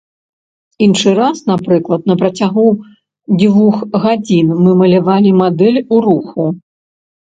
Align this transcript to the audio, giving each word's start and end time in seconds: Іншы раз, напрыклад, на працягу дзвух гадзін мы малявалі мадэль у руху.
Іншы 0.85 1.11
раз, 1.19 1.37
напрыклад, 1.51 2.01
на 2.11 2.15
працягу 2.23 2.65
дзвух 3.39 3.75
гадзін 4.07 4.47
мы 4.65 4.71
малявалі 4.81 5.31
мадэль 5.43 5.79
у 5.93 6.05
руху. 6.11 6.43